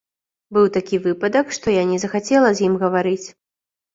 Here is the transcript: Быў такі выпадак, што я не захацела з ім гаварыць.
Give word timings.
Быў 0.55 0.63
такі 0.77 0.95
выпадак, 1.03 1.51
што 1.57 1.67
я 1.75 1.83
не 1.91 1.99
захацела 2.03 2.49
з 2.61 2.65
ім 2.69 2.73
гаварыць. 2.85 3.27